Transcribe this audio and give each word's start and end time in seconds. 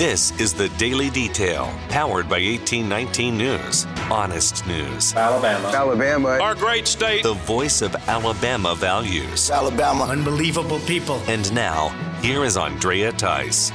This 0.00 0.30
is 0.40 0.54
the 0.54 0.70
Daily 0.78 1.10
Detail, 1.10 1.70
powered 1.90 2.26
by 2.26 2.40
1819 2.40 3.36
News. 3.36 3.86
Honest 4.10 4.66
news. 4.66 5.14
Alabama. 5.14 5.68
Alabama. 5.68 6.28
Our 6.40 6.54
great 6.54 6.88
state. 6.88 7.22
The 7.22 7.34
voice 7.34 7.82
of 7.82 7.94
Alabama 8.08 8.74
values. 8.74 9.50
Alabama. 9.50 10.04
Unbelievable 10.04 10.78
people. 10.86 11.20
And 11.26 11.52
now, 11.52 11.90
here 12.22 12.44
is 12.44 12.56
Andrea 12.56 13.12
Tice. 13.12 13.72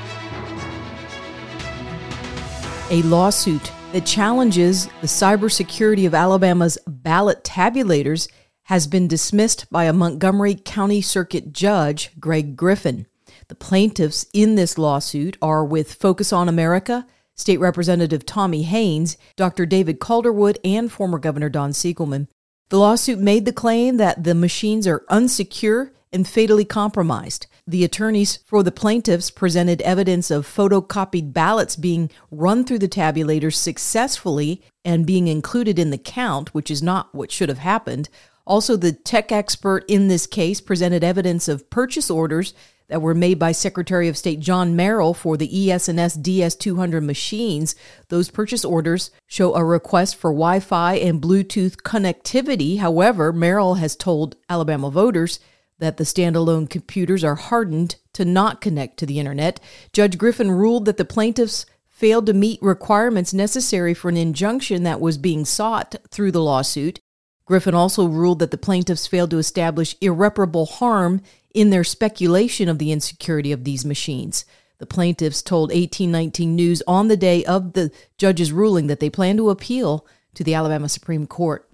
A 2.89 3.03
lawsuit 3.03 3.71
that 3.91 4.07
challenges 4.07 4.87
the 5.01 5.07
cybersecurity 5.07 6.07
of 6.07 6.15
Alabama's 6.15 6.79
ballot 6.87 7.43
tabulators 7.43 8.27
has 8.63 8.87
been 8.87 9.07
dismissed 9.07 9.69
by 9.69 9.83
a 9.83 9.93
Montgomery 9.93 10.55
County 10.55 11.03
Circuit 11.03 11.53
judge, 11.53 12.19
Greg 12.19 12.55
Griffin. 12.55 13.05
The 13.47 13.55
plaintiffs 13.55 14.25
in 14.33 14.55
this 14.55 14.77
lawsuit 14.77 15.37
are 15.41 15.63
with 15.63 15.93
Focus 15.93 16.33
on 16.33 16.49
America, 16.49 17.05
State 17.35 17.59
Representative 17.59 18.25
Tommy 18.25 18.63
Hanes, 18.63 19.17
Dr. 19.35 19.65
David 19.65 19.99
Calderwood, 19.99 20.57
and 20.63 20.91
former 20.91 21.19
Governor 21.19 21.49
Don 21.49 21.71
Siegelman. 21.71 22.27
The 22.69 22.79
lawsuit 22.79 23.19
made 23.19 23.45
the 23.45 23.53
claim 23.53 23.97
that 23.97 24.23
the 24.23 24.33
machines 24.33 24.87
are 24.87 25.05
unsecure 25.09 25.91
and 26.11 26.27
fatally 26.27 26.65
compromised. 26.65 27.45
The 27.67 27.83
attorneys 27.83 28.37
for 28.45 28.63
the 28.63 28.71
plaintiffs 28.71 29.29
presented 29.29 29.81
evidence 29.81 30.31
of 30.31 30.47
photocopied 30.47 31.33
ballots 31.33 31.75
being 31.75 32.09
run 32.31 32.63
through 32.63 32.79
the 32.79 32.87
tabulators 32.87 33.55
successfully 33.55 34.61
and 34.83 35.05
being 35.05 35.27
included 35.27 35.77
in 35.77 35.89
the 35.89 35.97
count, 35.97 36.53
which 36.53 36.71
is 36.71 36.81
not 36.81 37.13
what 37.13 37.31
should 37.31 37.49
have 37.49 37.57
happened. 37.59 38.07
Also, 38.47 38.75
the 38.75 38.91
tech 38.91 39.31
expert 39.31 39.83
in 39.87 40.07
this 40.07 40.27
case 40.27 40.61
presented 40.61 41.03
evidence 41.03 41.47
of 41.47 41.69
purchase 41.69 42.09
orders 42.11 42.53
that 42.87 43.01
were 43.01 43.15
made 43.15 43.39
by 43.39 43.51
Secretary 43.51 44.07
of 44.07 44.17
State 44.17 44.39
John 44.39 44.75
Merrill 44.75 45.13
for 45.13 45.37
the 45.37 45.71
ES&S 45.71 46.17
DS200 46.17 47.03
machines. 47.03 47.75
Those 48.09 48.29
purchase 48.29 48.63
orders 48.63 49.09
show 49.25 49.55
a 49.55 49.63
request 49.63 50.15
for 50.15 50.29
Wi-Fi 50.31 50.95
and 50.95 51.21
Bluetooth 51.21 51.77
connectivity. 51.77 52.77
However, 52.77 53.33
Merrill 53.33 53.75
has 53.75 53.95
told 53.95 54.35
Alabama 54.49 54.91
voters 54.91 55.39
that 55.79 55.97
the 55.97 56.03
standalone 56.03 56.69
computers 56.69 57.23
are 57.23 57.35
hardened 57.35 57.95
to 58.13 58.23
not 58.23 58.61
connect 58.61 58.97
to 58.97 59.05
the 59.05 59.19
internet. 59.19 59.59
Judge 59.91 60.17
Griffin 60.17 60.51
ruled 60.51 60.85
that 60.85 60.97
the 60.97 61.05
plaintiffs 61.05 61.65
failed 61.89 62.25
to 62.27 62.33
meet 62.33 62.61
requirements 62.61 63.33
necessary 63.33 63.93
for 63.93 64.09
an 64.09 64.17
injunction 64.17 64.83
that 64.83 65.01
was 65.01 65.17
being 65.17 65.43
sought 65.43 65.95
through 66.11 66.31
the 66.31 66.41
lawsuit. 66.41 66.99
Griffin 67.45 67.75
also 67.75 68.07
ruled 68.07 68.39
that 68.39 68.51
the 68.51 68.57
plaintiffs 68.57 69.07
failed 69.07 69.29
to 69.29 69.37
establish 69.37 69.95
irreparable 70.01 70.65
harm 70.65 71.21
in 71.53 71.69
their 71.69 71.83
speculation 71.83 72.67
of 72.67 72.79
the 72.79 72.91
insecurity 72.91 73.51
of 73.51 73.63
these 73.63 73.85
machines. 73.85 74.45
The 74.79 74.85
plaintiffs 74.85 75.41
told 75.41 75.69
1819 75.69 76.55
News 76.55 76.83
on 76.87 77.07
the 77.07 77.15
day 77.15 77.45
of 77.45 77.73
the 77.73 77.91
judge's 78.17 78.51
ruling 78.51 78.87
that 78.87 78.99
they 78.99 79.09
plan 79.09 79.37
to 79.37 79.49
appeal 79.49 80.05
to 80.33 80.43
the 80.43 80.53
Alabama 80.53 80.89
Supreme 80.89 81.27
Court. 81.27 81.69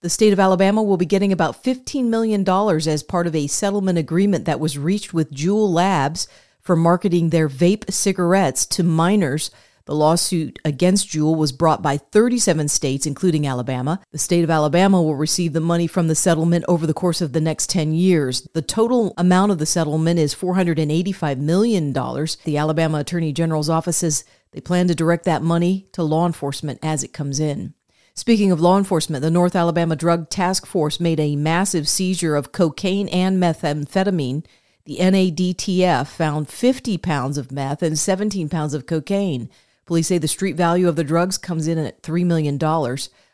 The 0.00 0.10
state 0.10 0.34
of 0.34 0.38
Alabama 0.38 0.82
will 0.82 0.98
be 0.98 1.06
getting 1.06 1.32
about 1.32 1.64
$15 1.64 2.04
million 2.04 2.46
as 2.48 3.02
part 3.02 3.26
of 3.26 3.34
a 3.34 3.46
settlement 3.46 3.98
agreement 3.98 4.44
that 4.44 4.60
was 4.60 4.78
reached 4.78 5.14
with 5.14 5.32
Juul 5.32 5.72
Labs 5.72 6.28
for 6.60 6.76
marketing 6.76 7.30
their 7.30 7.48
vape 7.48 7.90
cigarettes 7.90 8.66
to 8.66 8.82
minors 8.82 9.50
the 9.86 9.94
lawsuit 9.94 10.58
against 10.64 11.08
Juul 11.08 11.36
was 11.36 11.52
brought 11.52 11.82
by 11.82 11.98
37 11.98 12.68
states, 12.68 13.06
including 13.06 13.46
Alabama. 13.46 14.00
The 14.12 14.18
state 14.18 14.42
of 14.42 14.50
Alabama 14.50 15.02
will 15.02 15.14
receive 15.14 15.52
the 15.52 15.60
money 15.60 15.86
from 15.86 16.08
the 16.08 16.14
settlement 16.14 16.64
over 16.68 16.86
the 16.86 16.94
course 16.94 17.20
of 17.20 17.32
the 17.32 17.40
next 17.40 17.68
10 17.68 17.92
years. 17.92 18.48
The 18.54 18.62
total 18.62 19.12
amount 19.18 19.52
of 19.52 19.58
the 19.58 19.66
settlement 19.66 20.18
is 20.18 20.34
$485 20.34 21.38
million. 21.38 21.92
The 21.92 22.56
Alabama 22.56 22.98
Attorney 22.98 23.32
General's 23.32 23.68
office 23.68 23.98
says 23.98 24.24
they 24.52 24.60
plan 24.60 24.88
to 24.88 24.94
direct 24.94 25.24
that 25.24 25.42
money 25.42 25.88
to 25.92 26.02
law 26.02 26.26
enforcement 26.26 26.78
as 26.82 27.02
it 27.02 27.12
comes 27.12 27.38
in. 27.38 27.74
Speaking 28.14 28.52
of 28.52 28.60
law 28.60 28.78
enforcement, 28.78 29.22
the 29.22 29.30
North 29.30 29.56
Alabama 29.56 29.96
Drug 29.96 30.30
Task 30.30 30.66
Force 30.66 31.00
made 31.00 31.18
a 31.18 31.34
massive 31.34 31.88
seizure 31.88 32.36
of 32.36 32.52
cocaine 32.52 33.08
and 33.08 33.42
methamphetamine. 33.42 34.46
The 34.84 34.98
NADTF 34.98 36.06
found 36.06 36.48
50 36.48 36.96
pounds 36.98 37.36
of 37.36 37.50
meth 37.50 37.82
and 37.82 37.98
17 37.98 38.48
pounds 38.48 38.72
of 38.72 38.86
cocaine. 38.86 39.50
Police 39.86 40.08
say 40.08 40.18
the 40.18 40.28
street 40.28 40.56
value 40.56 40.88
of 40.88 40.96
the 40.96 41.04
drugs 41.04 41.38
comes 41.38 41.68
in 41.68 41.78
at 41.78 42.02
$3 42.02 42.24
million. 42.24 42.58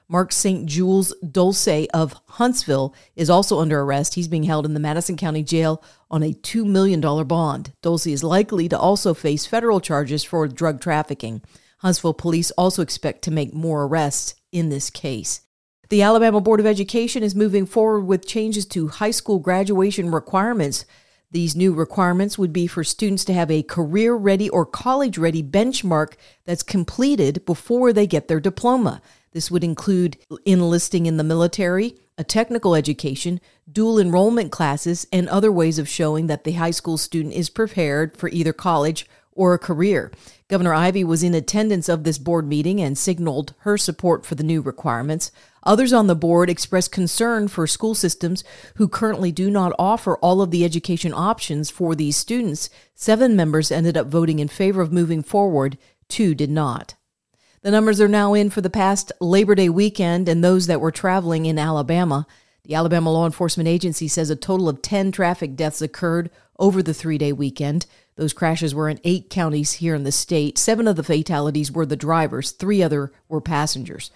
Mark 0.08 0.32
St. 0.32 0.66
Jules 0.66 1.14
Dulce 1.20 1.86
of 1.94 2.14
Huntsville 2.30 2.94
is 3.14 3.30
also 3.30 3.60
under 3.60 3.80
arrest. 3.80 4.14
He's 4.14 4.26
being 4.26 4.42
held 4.42 4.66
in 4.66 4.74
the 4.74 4.80
Madison 4.80 5.16
County 5.16 5.44
Jail 5.44 5.82
on 6.10 6.24
a 6.24 6.32
$2 6.32 6.66
million 6.66 7.00
bond. 7.00 7.72
Dulce 7.80 8.08
is 8.08 8.24
likely 8.24 8.68
to 8.68 8.78
also 8.78 9.14
face 9.14 9.46
federal 9.46 9.80
charges 9.80 10.24
for 10.24 10.48
drug 10.48 10.80
trafficking. 10.80 11.42
Huntsville 11.78 12.14
police 12.14 12.50
also 12.52 12.82
expect 12.82 13.22
to 13.22 13.30
make 13.30 13.54
more 13.54 13.84
arrests 13.84 14.34
in 14.50 14.68
this 14.68 14.90
case. 14.90 15.42
The 15.90 16.02
Alabama 16.02 16.40
Board 16.40 16.60
of 16.60 16.66
Education 16.66 17.22
is 17.22 17.34
moving 17.34 17.64
forward 17.64 18.02
with 18.02 18.26
changes 18.26 18.66
to 18.66 18.88
high 18.88 19.10
school 19.12 19.38
graduation 19.38 20.10
requirements 20.10 20.84
these 21.30 21.54
new 21.54 21.72
requirements 21.72 22.38
would 22.38 22.52
be 22.52 22.66
for 22.66 22.82
students 22.82 23.24
to 23.26 23.32
have 23.32 23.50
a 23.50 23.62
career 23.62 24.14
ready 24.14 24.48
or 24.50 24.66
college 24.66 25.16
ready 25.16 25.42
benchmark 25.42 26.14
that's 26.44 26.62
completed 26.62 27.44
before 27.46 27.92
they 27.92 28.06
get 28.06 28.28
their 28.28 28.40
diploma. 28.40 29.00
This 29.32 29.50
would 29.50 29.62
include 29.62 30.16
enlisting 30.44 31.06
in 31.06 31.16
the 31.16 31.24
military, 31.24 31.94
a 32.18 32.24
technical 32.24 32.74
education, 32.74 33.40
dual 33.70 34.00
enrollment 34.00 34.50
classes, 34.50 35.06
and 35.12 35.28
other 35.28 35.52
ways 35.52 35.78
of 35.78 35.88
showing 35.88 36.26
that 36.26 36.42
the 36.42 36.52
high 36.52 36.72
school 36.72 36.98
student 36.98 37.34
is 37.34 37.48
prepared 37.48 38.16
for 38.16 38.28
either 38.30 38.52
college 38.52 39.06
or 39.32 39.54
a 39.54 39.58
career. 39.58 40.10
Governor 40.48 40.74
Ivey 40.74 41.04
was 41.04 41.22
in 41.22 41.34
attendance 41.34 41.88
of 41.88 42.02
this 42.02 42.18
board 42.18 42.48
meeting 42.48 42.80
and 42.80 42.98
signaled 42.98 43.54
her 43.60 43.78
support 43.78 44.26
for 44.26 44.34
the 44.34 44.42
new 44.42 44.60
requirements. 44.60 45.30
Others 45.62 45.92
on 45.92 46.06
the 46.06 46.14
board 46.14 46.48
expressed 46.48 46.92
concern 46.92 47.48
for 47.48 47.66
school 47.66 47.94
systems 47.94 48.42
who 48.76 48.88
currently 48.88 49.30
do 49.30 49.50
not 49.50 49.74
offer 49.78 50.16
all 50.18 50.40
of 50.40 50.50
the 50.50 50.64
education 50.64 51.12
options 51.14 51.70
for 51.70 51.94
these 51.94 52.16
students. 52.16 52.70
Seven 52.94 53.36
members 53.36 53.70
ended 53.70 53.96
up 53.96 54.06
voting 54.06 54.38
in 54.38 54.48
favor 54.48 54.80
of 54.80 54.92
moving 54.92 55.22
forward, 55.22 55.76
two 56.08 56.34
did 56.34 56.50
not. 56.50 56.94
The 57.62 57.70
numbers 57.70 58.00
are 58.00 58.08
now 58.08 58.32
in 58.32 58.48
for 58.48 58.62
the 58.62 58.70
past 58.70 59.12
Labor 59.20 59.54
Day 59.54 59.68
weekend 59.68 60.28
and 60.28 60.42
those 60.42 60.66
that 60.66 60.80
were 60.80 60.90
traveling 60.90 61.44
in 61.44 61.58
Alabama. 61.58 62.26
The 62.64 62.74
Alabama 62.74 63.12
Law 63.12 63.26
Enforcement 63.26 63.68
Agency 63.68 64.08
says 64.08 64.30
a 64.30 64.36
total 64.36 64.68
of 64.68 64.80
10 64.80 65.12
traffic 65.12 65.56
deaths 65.56 65.82
occurred 65.82 66.30
over 66.58 66.82
the 66.82 66.94
three 66.94 67.18
day 67.18 67.32
weekend. 67.32 67.86
Those 68.16 68.32
crashes 68.32 68.74
were 68.74 68.88
in 68.88 69.00
eight 69.04 69.28
counties 69.28 69.74
here 69.74 69.94
in 69.94 70.04
the 70.04 70.12
state. 70.12 70.56
Seven 70.56 70.86
of 70.86 70.96
the 70.96 71.02
fatalities 71.02 71.72
were 71.72 71.86
the 71.86 71.96
drivers, 71.96 72.50
three 72.50 72.82
other 72.82 73.12
were 73.28 73.40
passengers. 73.40 74.10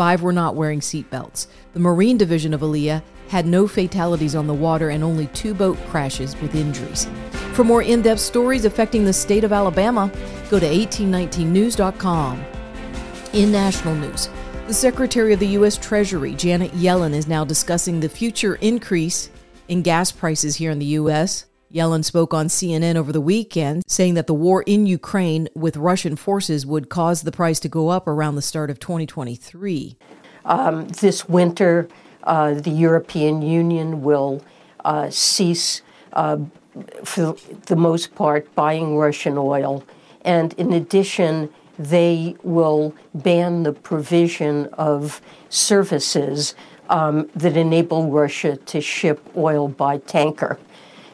Five 0.00 0.22
were 0.22 0.32
not 0.32 0.54
wearing 0.54 0.80
seatbelts. 0.80 1.46
The 1.74 1.78
Marine 1.78 2.16
Division 2.16 2.54
of 2.54 2.62
ALEA 2.62 3.02
had 3.28 3.44
no 3.44 3.68
fatalities 3.68 4.34
on 4.34 4.46
the 4.46 4.54
water 4.54 4.88
and 4.88 5.04
only 5.04 5.26
two 5.34 5.52
boat 5.52 5.76
crashes 5.90 6.34
with 6.40 6.54
injuries. 6.54 7.06
For 7.52 7.64
more 7.64 7.82
in 7.82 8.00
depth 8.00 8.22
stories 8.22 8.64
affecting 8.64 9.04
the 9.04 9.12
state 9.12 9.44
of 9.44 9.52
Alabama, 9.52 10.10
go 10.48 10.58
to 10.58 10.66
1819news.com. 10.66 12.42
In 13.34 13.52
national 13.52 13.94
news, 13.96 14.30
the 14.66 14.72
Secretary 14.72 15.34
of 15.34 15.38
the 15.38 15.48
U.S. 15.48 15.76
Treasury, 15.76 16.32
Janet 16.32 16.72
Yellen, 16.72 17.12
is 17.12 17.28
now 17.28 17.44
discussing 17.44 18.00
the 18.00 18.08
future 18.08 18.54
increase 18.54 19.28
in 19.68 19.82
gas 19.82 20.10
prices 20.10 20.56
here 20.56 20.70
in 20.70 20.78
the 20.78 20.96
U.S. 20.96 21.44
Yellen 21.72 22.04
spoke 22.04 22.34
on 22.34 22.46
CNN 22.48 22.96
over 22.96 23.12
the 23.12 23.20
weekend, 23.20 23.84
saying 23.86 24.14
that 24.14 24.26
the 24.26 24.34
war 24.34 24.62
in 24.62 24.86
Ukraine 24.86 25.48
with 25.54 25.76
Russian 25.76 26.16
forces 26.16 26.66
would 26.66 26.88
cause 26.88 27.22
the 27.22 27.30
price 27.30 27.60
to 27.60 27.68
go 27.68 27.90
up 27.90 28.08
around 28.08 28.34
the 28.34 28.42
start 28.42 28.70
of 28.70 28.80
2023. 28.80 29.96
Um, 30.44 30.88
this 30.88 31.28
winter, 31.28 31.88
uh, 32.24 32.54
the 32.54 32.70
European 32.70 33.40
Union 33.40 34.02
will 34.02 34.42
uh, 34.84 35.10
cease, 35.10 35.82
uh, 36.12 36.38
for 37.04 37.36
the 37.66 37.76
most 37.76 38.16
part, 38.16 38.52
buying 38.56 38.96
Russian 38.96 39.38
oil. 39.38 39.84
And 40.22 40.52
in 40.54 40.72
addition, 40.72 41.50
they 41.78 42.34
will 42.42 42.94
ban 43.14 43.62
the 43.62 43.72
provision 43.72 44.66
of 44.72 45.20
services 45.50 46.56
um, 46.88 47.30
that 47.36 47.56
enable 47.56 48.10
Russia 48.10 48.56
to 48.56 48.80
ship 48.80 49.24
oil 49.36 49.68
by 49.68 49.98
tanker. 49.98 50.58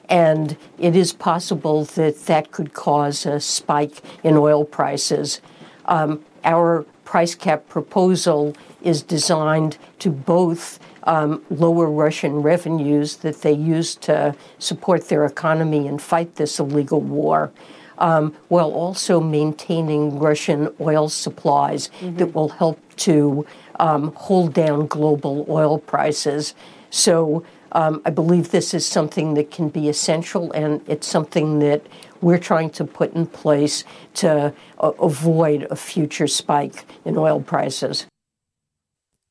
And 0.08 0.56
it 0.78 0.94
is 0.94 1.12
possible 1.12 1.84
that 1.84 2.26
that 2.26 2.52
could 2.52 2.72
cause 2.72 3.26
a 3.26 3.40
spike 3.40 4.02
in 4.22 4.36
oil 4.36 4.64
prices. 4.64 5.40
Um, 5.86 6.24
our 6.44 6.84
price 7.04 7.34
cap 7.34 7.68
proposal 7.68 8.54
is 8.82 9.02
designed 9.02 9.78
to 9.98 10.10
both 10.10 10.78
um, 11.04 11.42
lower 11.50 11.88
Russian 11.88 12.42
revenues 12.42 13.16
that 13.18 13.42
they 13.42 13.52
use 13.52 13.94
to 13.96 14.34
support 14.58 15.08
their 15.08 15.24
economy 15.24 15.86
and 15.86 16.02
fight 16.02 16.34
this 16.34 16.58
illegal 16.58 17.00
war, 17.00 17.52
um, 17.98 18.34
while 18.48 18.72
also 18.72 19.20
maintaining 19.20 20.18
Russian 20.18 20.74
oil 20.80 21.08
supplies 21.08 21.88
mm-hmm. 21.88 22.16
that 22.16 22.34
will 22.34 22.48
help 22.48 22.78
to 22.96 23.46
um, 23.78 24.12
hold 24.14 24.52
down 24.52 24.86
global 24.86 25.46
oil 25.48 25.78
prices. 25.78 26.54
So 26.90 27.44
um, 27.72 28.02
I 28.04 28.10
believe 28.10 28.50
this 28.50 28.74
is 28.74 28.86
something 28.86 29.34
that 29.34 29.50
can 29.50 29.68
be 29.68 29.88
essential, 29.88 30.52
and 30.52 30.82
it's 30.88 31.06
something 31.06 31.58
that 31.60 31.86
we're 32.20 32.38
trying 32.38 32.70
to 32.70 32.84
put 32.84 33.12
in 33.14 33.26
place 33.26 33.84
to 34.14 34.52
uh, 34.78 34.92
avoid 35.00 35.66
a 35.70 35.76
future 35.76 36.26
spike 36.26 36.84
in 37.04 37.16
oil 37.16 37.40
prices. 37.40 38.06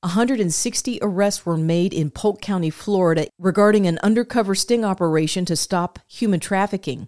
160 0.02 1.00
arrests 1.02 1.48
were 1.48 1.58
made 1.58 1.92
in 1.92 2.12
Polk 2.12 2.40
County, 2.40 2.70
Florida, 2.70 3.28
regarding 3.40 3.88
an 3.88 3.98
undercover 4.04 4.54
sting 4.54 4.86
operation 4.86 5.46
to 5.46 5.56
stop 5.56 5.98
human 6.08 6.40
trafficking. 6.40 7.08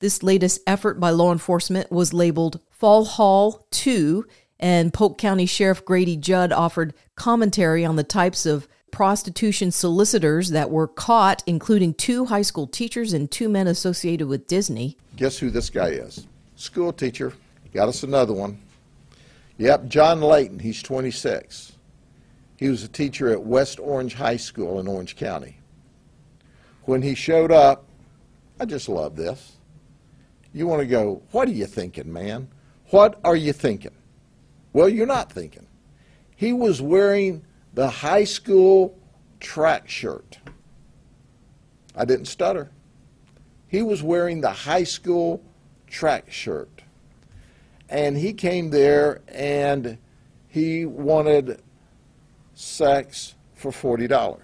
This 0.00 0.22
latest 0.22 0.62
effort 0.66 0.98
by 0.98 1.10
law 1.10 1.30
enforcement 1.30 1.92
was 1.92 2.14
labeled 2.14 2.60
Fall 2.70 3.04
Haul 3.04 3.66
2, 3.70 4.24
and 4.58 4.94
Polk 4.94 5.18
County 5.18 5.44
Sheriff 5.44 5.84
Grady 5.84 6.16
Judd 6.16 6.50
offered 6.50 6.94
commentary 7.16 7.84
on 7.84 7.96
the 7.96 8.04
types 8.04 8.46
of 8.46 8.66
prostitution 8.90 9.70
solicitors 9.70 10.50
that 10.50 10.70
were 10.70 10.88
caught, 10.88 11.42
including 11.46 11.94
two 11.94 12.26
high 12.26 12.42
school 12.42 12.66
teachers 12.66 13.12
and 13.12 13.30
two 13.30 13.48
men 13.48 13.66
associated 13.66 14.28
with 14.28 14.46
Disney. 14.46 14.96
Guess 15.16 15.38
who 15.38 15.50
this 15.50 15.70
guy 15.70 15.88
is? 15.88 16.26
School 16.56 16.92
teacher. 16.92 17.32
Got 17.72 17.88
us 17.88 18.02
another 18.02 18.32
one. 18.32 18.58
Yep, 19.58 19.88
John 19.88 20.20
Layton. 20.20 20.58
He's 20.58 20.82
26. 20.82 21.72
He 22.56 22.68
was 22.68 22.82
a 22.82 22.88
teacher 22.88 23.28
at 23.28 23.42
West 23.42 23.78
Orange 23.78 24.14
High 24.14 24.36
School 24.36 24.80
in 24.80 24.88
Orange 24.88 25.16
County. 25.16 25.58
When 26.84 27.02
he 27.02 27.14
showed 27.14 27.52
up, 27.52 27.84
I 28.58 28.64
just 28.64 28.88
love 28.88 29.14
this. 29.14 29.52
You 30.52 30.66
want 30.66 30.80
to 30.80 30.86
go, 30.86 31.22
what 31.30 31.48
are 31.48 31.52
you 31.52 31.66
thinking, 31.66 32.12
man? 32.12 32.48
What 32.90 33.20
are 33.22 33.36
you 33.36 33.52
thinking? 33.52 33.92
Well, 34.72 34.88
you're 34.88 35.06
not 35.06 35.32
thinking. 35.32 35.66
He 36.34 36.52
was 36.52 36.80
wearing 36.80 37.44
the 37.78 37.88
high 37.88 38.24
school 38.24 38.98
track 39.38 39.88
shirt. 39.88 40.40
I 41.94 42.04
didn't 42.04 42.24
stutter. 42.24 42.72
He 43.68 43.82
was 43.82 44.02
wearing 44.02 44.40
the 44.40 44.50
high 44.50 44.82
school 44.82 45.44
track 45.86 46.28
shirt. 46.28 46.82
And 47.88 48.16
he 48.16 48.32
came 48.32 48.70
there 48.70 49.20
and 49.28 49.96
he 50.48 50.86
wanted 50.86 51.62
sex 52.56 53.36
for 53.54 53.70
$40. 53.70 54.40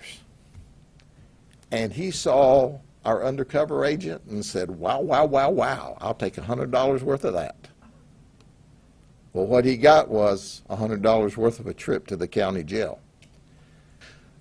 And 1.73 1.93
he 1.93 2.13
saw 2.13 2.79
our 3.05 3.25
undercover 3.25 3.85
agent 3.85 4.23
and 4.31 4.45
said, 4.45 4.71
Wow, 4.71 5.01
wow, 5.01 5.25
wow, 5.25 5.51
wow, 5.51 5.99
I'll 6.01 6.15
take 6.15 6.37
$100 6.37 7.03
worth 7.03 7.25
of 7.25 7.35
that. 7.35 7.67
Well, 9.33 9.47
what 9.49 9.65
he 9.65 9.77
got 9.77 10.09
was 10.09 10.63
$100 10.71 11.37
worth 11.37 11.59
of 11.59 11.67
a 11.67 11.75
trip 11.75 12.07
to 12.07 12.17
the 12.17 12.29
county 12.29 12.63
jail. 12.63 13.01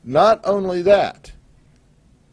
Not 0.04 0.42
only 0.44 0.82
that, 0.82 1.32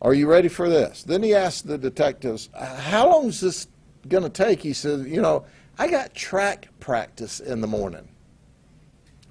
are 0.03 0.15
you 0.15 0.29
ready 0.29 0.49
for 0.49 0.69
this? 0.69 1.03
Then 1.03 1.23
he 1.23 1.35
asked 1.35 1.67
the 1.67 1.79
detectives, 1.79 2.49
How 2.55 3.11
long 3.11 3.27
is 3.27 3.41
this 3.41 3.69
going 4.09 4.23
to 4.25 4.31
take? 4.31 4.63
He 4.63 4.73
said, 4.73 5.07
You 5.07 5.21
know, 5.21 5.45
I 5.79 5.89
got 5.89 6.15
track 6.15 6.69
practice 6.81 7.41
in 7.41 7.61
the 7.61 7.67
morning. 7.67 8.09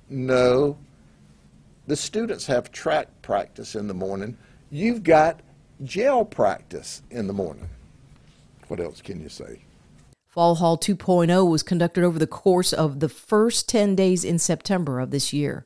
No, 0.10 0.78
the 1.88 1.96
students 1.96 2.46
have 2.48 2.72
track 2.72 3.08
practice 3.22 3.76
in 3.76 3.88
the 3.88 3.94
morning. 3.94 4.38
You've 4.72 5.04
got 5.04 5.42
jail 5.84 6.24
practice 6.26 7.02
in 7.10 7.28
the 7.28 7.34
morning. 7.34 7.70
What 8.68 8.80
else 8.80 9.02
can 9.02 9.22
you 9.22 9.30
say? 9.30 9.62
Fall 10.28 10.56
Haul 10.56 10.78
2.0 10.78 11.50
was 11.50 11.64
conducted 11.64 12.04
over 12.04 12.20
the 12.20 12.28
course 12.28 12.72
of 12.72 13.00
the 13.00 13.10
first 13.10 13.68
10 13.68 13.96
days 13.96 14.24
in 14.24 14.38
September 14.38 15.00
of 15.00 15.10
this 15.10 15.34
year. 15.34 15.66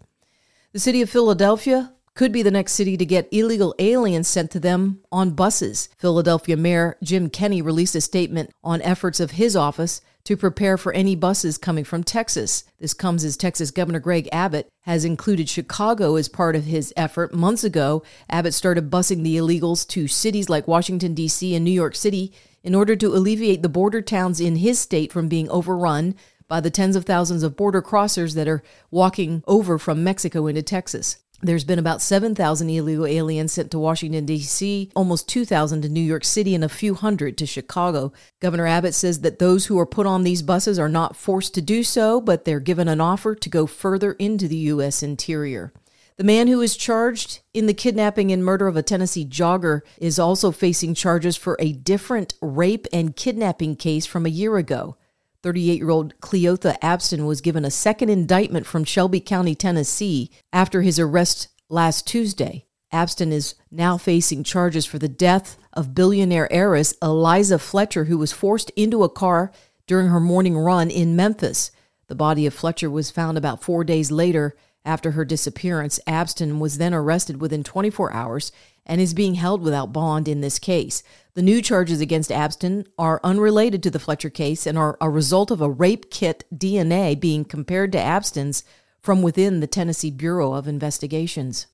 The 0.71 0.79
city 0.79 1.01
of 1.01 1.09
Philadelphia 1.09 1.93
could 2.15 2.31
be 2.31 2.43
the 2.43 2.51
next 2.51 2.73
city 2.73 2.95
to 2.97 3.05
get 3.05 3.27
illegal 3.31 3.73
aliens 3.79 4.27
sent 4.27 4.51
to 4.51 4.59
them 4.59 4.99
on 5.11 5.31
buses. 5.31 5.89
Philadelphia 5.97 6.55
Mayor 6.55 6.97
Jim 7.01 7.29
Kenney 7.29 7.61
released 7.61 7.95
a 7.95 8.01
statement 8.01 8.51
on 8.63 8.81
efforts 8.81 9.19
of 9.19 9.31
his 9.31 9.55
office 9.55 10.01
to 10.25 10.37
prepare 10.37 10.77
for 10.77 10.93
any 10.93 11.15
buses 11.15 11.57
coming 11.57 11.83
from 11.83 12.03
Texas. 12.03 12.63
This 12.79 12.93
comes 12.93 13.25
as 13.25 13.35
Texas 13.35 13.71
Governor 13.71 13.99
Greg 13.99 14.29
Abbott 14.31 14.69
has 14.81 15.03
included 15.03 15.49
Chicago 15.49 16.15
as 16.15 16.29
part 16.29 16.55
of 16.55 16.63
his 16.63 16.93
effort. 16.95 17.33
Months 17.33 17.63
ago, 17.63 18.03
Abbott 18.29 18.53
started 18.53 18.89
busing 18.89 19.23
the 19.23 19.35
illegals 19.35 19.85
to 19.89 20.07
cities 20.07 20.49
like 20.49 20.67
Washington, 20.67 21.13
D.C. 21.13 21.53
and 21.55 21.65
New 21.65 21.71
York 21.71 21.95
City 21.95 22.31
in 22.63 22.73
order 22.73 22.95
to 22.95 23.13
alleviate 23.13 23.61
the 23.61 23.69
border 23.69 24.01
towns 24.01 24.39
in 24.39 24.57
his 24.57 24.79
state 24.79 25.11
from 25.11 25.27
being 25.27 25.49
overrun 25.49 26.15
by 26.47 26.61
the 26.61 26.71
tens 26.71 26.95
of 26.95 27.03
thousands 27.05 27.43
of 27.43 27.57
border 27.57 27.81
crossers 27.81 28.35
that 28.35 28.47
are 28.47 28.63
walking 28.91 29.43
over 29.47 29.77
from 29.77 30.03
Mexico 30.03 30.47
into 30.47 30.61
Texas. 30.61 31.17
There's 31.43 31.65
been 31.65 31.77
about 31.77 32.01
7,000 32.01 32.69
illegal 32.69 33.05
aliens 33.05 33.51
sent 33.51 33.69
to 33.71 33.79
Washington, 33.79 34.25
D.C., 34.25 34.89
almost 34.95 35.27
2,000 35.27 35.81
to 35.81 35.89
New 35.89 35.99
York 35.99 36.23
City, 36.23 36.55
and 36.55 36.63
a 36.63 36.69
few 36.69 36.95
hundred 36.95 37.37
to 37.37 37.45
Chicago. 37.45 38.13
Governor 38.39 38.65
Abbott 38.65 38.93
says 38.93 39.19
that 39.21 39.39
those 39.39 39.65
who 39.65 39.77
are 39.77 39.85
put 39.85 40.07
on 40.07 40.23
these 40.23 40.41
buses 40.41 40.79
are 40.79 40.87
not 40.87 41.17
forced 41.17 41.53
to 41.55 41.61
do 41.61 41.83
so, 41.83 42.21
but 42.21 42.45
they're 42.45 42.61
given 42.61 42.87
an 42.87 43.01
offer 43.01 43.35
to 43.35 43.49
go 43.49 43.65
further 43.65 44.13
into 44.13 44.47
the 44.47 44.55
U.S. 44.55 45.03
interior. 45.03 45.73
The 46.15 46.23
man 46.23 46.47
who 46.47 46.61
is 46.61 46.77
charged 46.77 47.41
in 47.53 47.65
the 47.65 47.73
kidnapping 47.73 48.31
and 48.31 48.45
murder 48.45 48.67
of 48.67 48.77
a 48.77 48.83
Tennessee 48.83 49.25
jogger 49.25 49.81
is 49.97 50.17
also 50.17 50.51
facing 50.51 50.93
charges 50.93 51.35
for 51.35 51.57
a 51.59 51.73
different 51.73 52.35
rape 52.39 52.87
and 52.93 53.17
kidnapping 53.17 53.75
case 53.75 54.05
from 54.05 54.25
a 54.25 54.29
year 54.29 54.55
ago. 54.55 54.95
38 55.43 55.77
year 55.77 55.89
old 55.89 56.19
Cleotha 56.21 56.79
Abston 56.79 57.27
was 57.27 57.41
given 57.41 57.65
a 57.65 57.71
second 57.71 58.09
indictment 58.09 58.65
from 58.65 58.85
Shelby 58.85 59.19
County, 59.19 59.53
Tennessee, 59.53 60.31
after 60.53 60.81
his 60.81 60.97
arrest 60.97 61.49
last 61.69 62.07
Tuesday. 62.07 62.65
Abston 62.93 63.31
is 63.31 63.55
now 63.69 63.97
facing 63.97 64.43
charges 64.43 64.85
for 64.85 64.99
the 64.99 65.09
death 65.09 65.57
of 65.73 65.93
billionaire 65.93 66.51
heiress 66.51 66.93
Eliza 67.01 67.59
Fletcher, 67.59 68.05
who 68.05 68.17
was 68.17 68.31
forced 68.31 68.69
into 68.71 69.03
a 69.03 69.09
car 69.09 69.51
during 69.85 70.07
her 70.07 70.19
morning 70.19 70.57
run 70.57 70.89
in 70.89 71.15
Memphis. 71.15 71.71
The 72.07 72.15
body 72.15 72.45
of 72.45 72.53
Fletcher 72.53 72.89
was 72.89 73.11
found 73.11 73.37
about 73.37 73.63
four 73.63 73.83
days 73.83 74.11
later 74.11 74.55
after 74.85 75.11
her 75.11 75.25
disappearance. 75.25 75.99
Abston 76.07 76.59
was 76.59 76.77
then 76.77 76.93
arrested 76.93 77.41
within 77.41 77.63
24 77.63 78.13
hours 78.13 78.51
and 78.85 78.99
is 78.99 79.13
being 79.13 79.35
held 79.35 79.61
without 79.61 79.93
bond 79.93 80.27
in 80.27 80.41
this 80.41 80.59
case. 80.59 81.03
The 81.35 81.41
new 81.41 81.61
charges 81.61 82.01
against 82.01 82.29
Abston 82.29 82.85
are 82.97 83.19
unrelated 83.23 83.81
to 83.83 83.91
the 83.91 83.99
Fletcher 83.99 84.29
case 84.29 84.67
and 84.67 84.77
are 84.77 84.97
a 84.99 85.09
result 85.09 85.51
of 85.51 85.61
a 85.61 85.69
rape 85.69 86.11
kit 86.11 86.43
DNA 86.53 87.19
being 87.19 87.45
compared 87.45 87.91
to 87.93 87.97
Abston's 87.97 88.63
from 89.01 89.21
within 89.21 89.59
the 89.59 89.67
Tennessee 89.67 90.11
Bureau 90.11 90.53
of 90.53 90.67
Investigations. 90.67 91.67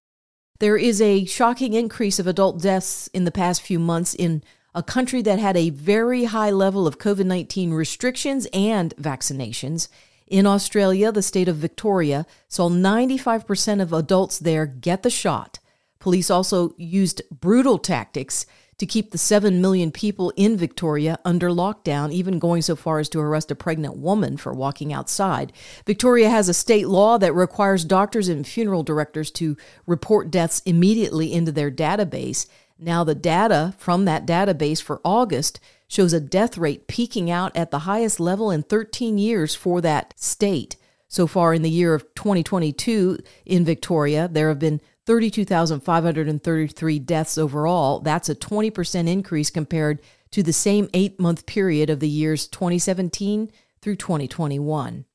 There 0.60 0.78
is 0.78 1.02
a 1.02 1.26
shocking 1.26 1.74
increase 1.74 2.20
of 2.20 2.28
adult 2.28 2.62
deaths 2.62 3.08
in 3.14 3.24
the 3.24 3.32
past 3.32 3.62
few 3.62 3.80
months 3.80 4.14
in 4.14 4.44
a 4.76 4.84
country 4.84 5.22
that 5.22 5.40
had 5.40 5.58
a 5.58 5.70
very 5.70 6.26
high 6.26 6.52
level 6.52 6.86
of 6.86 7.00
COVID 7.00 7.26
19 7.26 7.72
restrictions 7.72 8.48
and 8.54 8.96
vaccinations. 8.98 9.88
In 10.28 10.46
Australia, 10.46 11.12
the 11.12 11.24
state 11.24 11.48
of 11.48 11.56
Victoria 11.56 12.26
saw 12.48 12.70
95% 12.70 13.82
of 13.82 13.94
adults 13.94 14.38
there 14.38 14.66
get 14.66 15.02
the 15.02 15.10
shot. 15.10 15.60
Police 16.00 16.30
also 16.30 16.74
used 16.78 17.22
brutal 17.30 17.78
tactics 17.78 18.46
to 18.80 18.86
keep 18.86 19.12
the 19.12 19.18
7 19.18 19.62
million 19.62 19.92
people 19.92 20.32
in 20.38 20.56
Victoria 20.56 21.20
under 21.26 21.50
lockdown, 21.50 22.12
even 22.14 22.40
going 22.40 22.62
so 22.62 22.76
far 22.76 23.00
as 23.00 23.10
to 23.10 23.20
arrest 23.20 23.52
a 23.52 23.56
pregnant 23.56 23.98
woman 23.98 24.38
for 24.38 24.54
walking 24.54 24.94
outside. 24.94 25.52
Victoria 25.86 26.30
has 26.30 26.48
a 26.48 26.54
state 26.54 26.88
law 26.88 27.18
that 27.18 27.34
requires 27.34 27.84
doctors 27.84 28.30
and 28.30 28.48
funeral 28.48 28.84
directors 28.84 29.30
to 29.32 29.58
report 29.86 30.32
deaths 30.32 30.62
immediately 30.66 31.34
into 31.34 31.52
their 31.52 31.70
database. 31.70 32.48
Now, 32.80 33.04
the 33.04 33.16
data 33.16 33.74
from 33.78 34.06
that 34.06 34.26
database 34.26 34.82
for 34.82 35.02
August 35.04 35.60
shows 35.90 36.14
a 36.14 36.22
death 36.22 36.58
rate 36.58 36.88
peaking 36.88 37.30
out 37.30 37.54
at 37.58 37.72
the 37.72 37.80
highest 37.80 38.22
level 38.22 38.50
in 38.50 38.64
13 38.64 39.18
years 39.18 39.56
for 39.56 39.82
that 39.82 40.14
state. 40.18 40.78
So 41.10 41.28
far 41.28 41.54
in 41.54 41.64
the 41.64 41.70
year 41.70 41.94
of 41.94 42.04
2022 42.16 43.18
in 43.46 43.66
Victoria, 43.66 44.30
there 44.32 44.48
have 44.48 44.60
been 44.60 44.80
32,533 45.10 47.00
deaths 47.00 47.40
overall. 47.40 48.00
That's 48.00 48.30
a 48.30 48.36
20% 48.36 49.10
increase 49.10 49.50
compared 49.50 50.04
to 50.30 50.44
the 50.44 50.54
same 50.54 50.88
eight 50.94 51.20
month 51.20 51.48
period 51.48 51.90
of 51.90 52.00
the 52.00 52.08
years 52.08 52.48
2017 52.48 53.52
through 53.82 53.96
2021. 53.96 55.06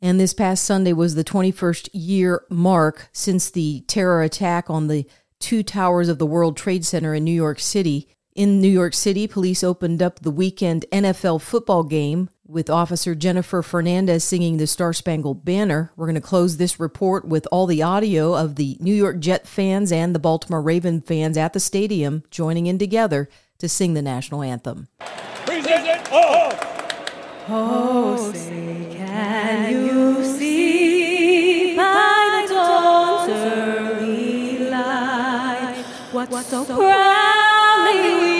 And 0.00 0.18
this 0.18 0.32
past 0.32 0.64
Sunday 0.64 0.94
was 0.94 1.14
the 1.14 1.24
21st 1.24 1.90
year 1.92 2.46
mark 2.48 3.10
since 3.12 3.50
the 3.50 3.84
terror 3.86 4.22
attack 4.22 4.70
on 4.70 4.88
the 4.88 5.06
two 5.38 5.62
towers 5.62 6.08
of 6.08 6.18
the 6.18 6.24
World 6.24 6.56
Trade 6.56 6.86
Center 6.86 7.14
in 7.14 7.22
New 7.22 7.30
York 7.30 7.60
City. 7.60 8.08
In 8.34 8.62
New 8.62 8.68
York 8.68 8.94
City, 8.94 9.26
police 9.26 9.62
opened 9.62 10.00
up 10.00 10.20
the 10.20 10.30
weekend 10.30 10.86
NFL 10.90 11.42
football 11.42 11.82
game 11.82 12.30
with 12.50 12.68
Officer 12.68 13.14
Jennifer 13.14 13.62
Fernandez 13.62 14.24
singing 14.24 14.56
the 14.56 14.66
Star 14.66 14.92
Spangled 14.92 15.44
Banner. 15.44 15.92
We're 15.94 16.06
going 16.06 16.16
to 16.16 16.20
close 16.20 16.56
this 16.56 16.80
report 16.80 17.24
with 17.24 17.46
all 17.52 17.66
the 17.66 17.82
audio 17.82 18.34
of 18.34 18.56
the 18.56 18.76
New 18.80 18.94
York 18.94 19.20
Jet 19.20 19.46
fans 19.46 19.92
and 19.92 20.12
the 20.14 20.18
Baltimore 20.18 20.60
Raven 20.60 21.00
fans 21.00 21.36
at 21.36 21.52
the 21.52 21.60
stadium 21.60 22.24
joining 22.30 22.66
in 22.66 22.76
together 22.76 23.28
to 23.58 23.68
sing 23.68 23.94
the 23.94 24.02
national 24.02 24.42
anthem. 24.42 24.88
Present, 25.46 26.08
oh, 26.10 27.46
oh 27.48 28.32
say, 28.32 28.96
can 28.96 29.86
you 29.86 30.24
see 30.24 31.76
by 31.76 32.46
the 32.48 32.52
dawn's 32.52 33.30
early 33.30 34.70
light 34.70 35.84
what 36.10 36.44
so 36.44 36.64
proudly 36.64 38.14
we 38.20 38.39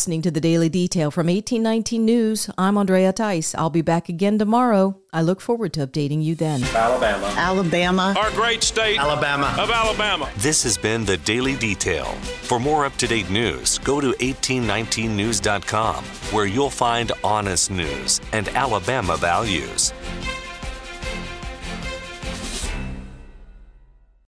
listening 0.00 0.22
to 0.22 0.30
the 0.30 0.40
Daily 0.40 0.70
Detail 0.70 1.10
from 1.10 1.26
1819 1.26 2.06
News. 2.06 2.48
I'm 2.56 2.78
Andrea 2.78 3.12
Tice. 3.12 3.54
I'll 3.54 3.68
be 3.68 3.82
back 3.82 4.08
again 4.08 4.38
tomorrow. 4.38 4.98
I 5.12 5.20
look 5.20 5.42
forward 5.42 5.74
to 5.74 5.86
updating 5.86 6.24
you 6.24 6.34
then. 6.34 6.64
Alabama. 6.74 7.26
Alabama. 7.36 8.14
Our 8.16 8.30
great 8.30 8.62
state. 8.62 8.98
Alabama. 8.98 9.54
Of 9.58 9.68
Alabama. 9.70 10.30
This 10.38 10.62
has 10.62 10.78
been 10.78 11.04
the 11.04 11.18
Daily 11.18 11.54
Detail. 11.54 12.06
For 12.44 12.58
more 12.58 12.86
up 12.86 12.96
to 12.96 13.06
date 13.06 13.28
news, 13.28 13.78
go 13.80 14.00
to 14.00 14.12
1819news.com, 14.12 16.04
where 16.32 16.46
you'll 16.46 16.70
find 16.70 17.12
honest 17.22 17.70
news 17.70 18.22
and 18.32 18.48
Alabama 18.50 19.18
values. 19.18 19.92